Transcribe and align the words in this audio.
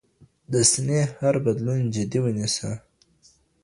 د 0.51 0.53
سينې 0.71 1.01
هر 1.19 1.35
بدلون 1.45 1.79
جدي 1.95 2.19
ونيسه 2.21 2.71